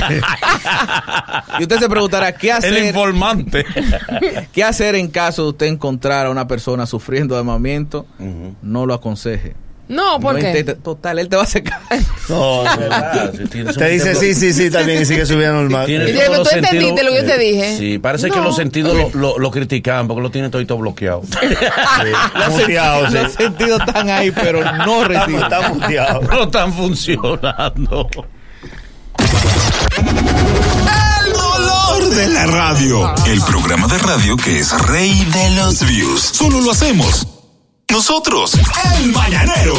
Y 1.59 1.63
usted 1.63 1.79
se 1.79 1.89
preguntará, 1.89 2.31
¿qué 2.33 2.49
El 2.49 2.57
hacer, 2.57 2.85
informante. 2.85 3.65
¿qué 4.53 4.63
hacer 4.63 4.95
en 4.95 5.07
caso 5.09 5.43
de 5.43 5.49
usted 5.49 5.65
encontrar 5.67 6.25
a 6.25 6.29
una 6.29 6.47
persona 6.47 6.85
sufriendo 6.85 7.35
de 7.35 7.41
amamiento? 7.41 8.05
No 8.61 8.85
lo 8.85 8.93
aconseje. 8.93 9.55
No, 9.89 10.19
¿por 10.19 10.39
No 10.39 10.75
Total, 10.83 11.17
él 11.17 11.27
te 11.29 11.35
va 11.35 11.43
a 11.43 11.47
secar. 11.47 11.81
No, 12.29 12.63
Es 12.71 12.77
verdad, 12.77 13.33
si 13.33 13.77
Te 13.77 13.89
dice 13.89 14.13
sí, 14.13 14.35
sí, 14.35 14.53
sí, 14.53 14.69
también 14.69 15.01
y 15.01 15.05
sigue 15.05 15.25
subiendo 15.25 15.55
normal. 15.55 15.87
Tiene 15.87 16.11
Y 16.11 16.13
¿tú 16.13 16.49
entendiste 16.53 17.03
lo 17.03 17.11
que 17.11 17.17
yo 17.17 17.25
te 17.25 17.37
dije? 17.39 17.75
Sí, 17.77 17.97
parece 17.97 18.29
que 18.29 18.39
los 18.39 18.55
sentidos 18.55 18.95
lo, 18.95 19.09
lo, 19.19 19.39
lo 19.39 19.51
criticaban 19.51 20.07
porque 20.07 20.21
lo 20.21 20.29
tiene 20.29 20.49
todo 20.49 20.77
bloqueado. 20.77 21.21
Muteado, 22.51 23.07
sí. 23.07 23.13
Los 23.15 23.31
sentidos 23.33 23.81
están 23.85 24.09
ahí, 24.09 24.29
pero 24.29 24.61
no 24.63 25.01
Está, 25.01 25.25
reciben. 25.25 25.41
está 25.41 25.69
muteado. 25.69 26.21
no 26.21 26.43
están 26.43 26.73
funcionando. 26.73 28.09
El 29.97 31.33
dolor 31.33 32.09
de 32.09 32.27
la 32.29 32.45
radio. 32.45 33.15
El 33.25 33.41
programa 33.41 33.87
de 33.87 33.97
radio 33.97 34.37
que 34.37 34.59
es 34.59 34.71
rey 34.87 35.25
de 35.25 35.49
los 35.51 35.85
views. 35.85 36.21
Solo 36.21 36.61
lo 36.61 36.71
hacemos 36.71 37.27
nosotros, 37.89 38.53
el 38.95 39.11
mañanero. 39.11 39.75